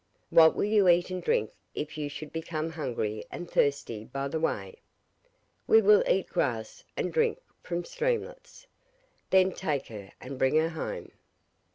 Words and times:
'What 0.31 0.55
will 0.55 0.63
you 0.63 0.87
eat 0.89 1.11
and 1.11 1.21
drink 1.21 1.51
if 1.75 1.95
you 1.95 2.09
should 2.09 2.33
become 2.33 2.71
hungry 2.71 3.23
and 3.29 3.47
thirsty 3.47 4.03
by 4.03 4.29
the 4.29 4.39
way?' 4.39 4.79
'We 5.67 5.81
will 5.83 6.03
eat 6.09 6.25
grass 6.29 6.83
and 6.97 7.13
drink 7.13 7.37
from 7.61 7.85
streamlets.' 7.85 8.65
'Then 9.29 9.51
take 9.51 9.89
her, 9.89 10.11
and 10.19 10.39
bring 10.39 10.55
her 10.55 10.69
home. 10.69 11.11